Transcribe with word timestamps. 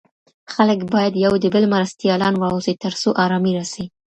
خلګ 0.53 0.79
بايد 0.93 1.13
يو 1.25 1.33
د 1.43 1.45
بل 1.53 1.63
مرستيالان 1.73 2.33
واوسي 2.37 2.73
تر 2.83 2.93
څو 3.01 3.09
ارامي 3.23 3.51
راسي. 3.57 3.85